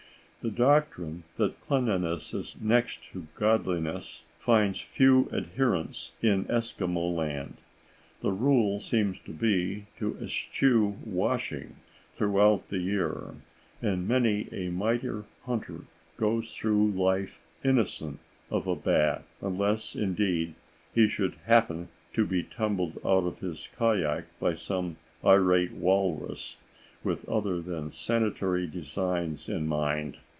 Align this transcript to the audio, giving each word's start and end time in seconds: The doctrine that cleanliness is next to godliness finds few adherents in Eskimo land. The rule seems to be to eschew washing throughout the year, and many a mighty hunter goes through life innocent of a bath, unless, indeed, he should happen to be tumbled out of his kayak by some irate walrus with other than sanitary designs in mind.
The 0.43 0.49
doctrine 0.49 1.23
that 1.37 1.61
cleanliness 1.61 2.33
is 2.33 2.59
next 2.59 3.11
to 3.13 3.27
godliness 3.35 4.23
finds 4.39 4.81
few 4.81 5.29
adherents 5.31 6.13
in 6.19 6.45
Eskimo 6.45 7.13
land. 7.15 7.57
The 8.21 8.31
rule 8.31 8.79
seems 8.79 9.19
to 9.19 9.33
be 9.33 9.85
to 9.99 10.17
eschew 10.19 10.95
washing 11.05 11.75
throughout 12.15 12.69
the 12.69 12.79
year, 12.79 13.35
and 13.83 14.07
many 14.07 14.49
a 14.51 14.69
mighty 14.71 15.11
hunter 15.45 15.81
goes 16.17 16.55
through 16.55 16.89
life 16.89 17.39
innocent 17.63 18.17
of 18.49 18.65
a 18.65 18.75
bath, 18.75 19.27
unless, 19.43 19.93
indeed, 19.95 20.55
he 20.91 21.07
should 21.07 21.35
happen 21.45 21.89
to 22.13 22.25
be 22.25 22.41
tumbled 22.41 22.97
out 23.05 23.25
of 23.25 23.41
his 23.41 23.69
kayak 23.75 24.25
by 24.39 24.55
some 24.55 24.97
irate 25.23 25.73
walrus 25.73 26.57
with 27.03 27.29
other 27.29 27.61
than 27.61 27.91
sanitary 27.91 28.65
designs 28.65 29.47
in 29.47 29.67
mind. 29.67 30.17